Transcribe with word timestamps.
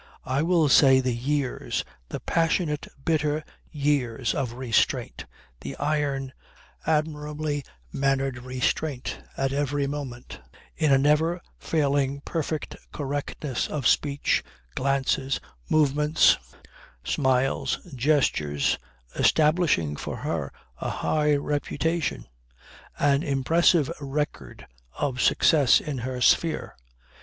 I 0.25 0.41
will 0.41 0.67
say 0.67 0.99
the 0.99 1.15
years, 1.15 1.85
the 2.09 2.19
passionate, 2.19 2.87
bitter 3.05 3.43
years, 3.69 4.33
of 4.33 4.53
restraint, 4.53 5.27
the 5.59 5.75
iron, 5.75 6.33
admirably 6.87 7.63
mannered 7.93 8.39
restraint 8.39 9.19
at 9.37 9.53
every 9.53 9.85
moment, 9.85 10.39
in 10.75 10.91
a 10.91 10.97
never 10.97 11.39
failing 11.59 12.21
perfect 12.21 12.75
correctness 12.91 13.67
of 13.67 13.85
speech, 13.85 14.43
glances, 14.73 15.39
movements, 15.69 16.35
smiles, 17.03 17.77
gestures, 17.93 18.79
establishing 19.15 19.95
for 19.95 20.15
her 20.17 20.51
a 20.79 20.89
high 20.89 21.35
reputation, 21.35 22.25
an 22.97 23.21
impressive 23.21 23.91
record 24.01 24.65
of 24.97 25.21
success 25.21 25.79
in 25.79 25.99
her 25.99 26.21
sphere. 26.21 26.75